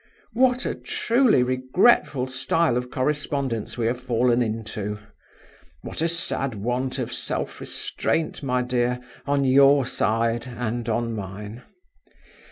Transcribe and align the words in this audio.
What 0.33 0.65
a 0.65 0.73
truly 0.73 1.43
regretful 1.43 2.25
style 2.25 2.75
of 2.75 2.89
correspondence 2.89 3.77
we 3.77 3.85
have 3.85 4.01
fallen 4.01 4.41
into! 4.41 4.97
What 5.83 6.01
a 6.01 6.07
sad 6.09 6.55
want 6.55 6.97
of 6.97 7.13
self 7.13 7.61
restraint, 7.61 8.41
my 8.41 8.63
dear, 8.63 8.99
on 9.27 9.45
your 9.45 9.85
side 9.85 10.47
and 10.47 10.89
on 10.89 11.13
mine! 11.13 11.61